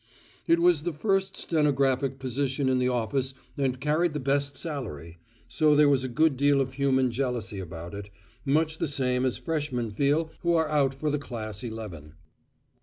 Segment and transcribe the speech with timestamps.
[0.47, 5.75] It was the first stenographic position in the office and carried the best salary, so
[5.75, 8.09] there was a good deal of human jealousy about it
[8.43, 12.15] much the same sort as freshmen feel who are out for the class eleven.